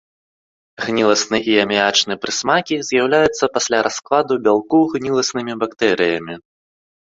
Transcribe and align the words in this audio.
Гніласны 0.85 1.37
і 1.51 1.57
аміячны 1.63 2.13
прысмакі 2.23 2.75
з'яўляюцца 2.89 3.51
пасля 3.59 3.83
раскладу 3.89 4.41
бялку 4.49 4.83
гніласнымі 4.97 5.53
бактэрыямі. 5.63 6.35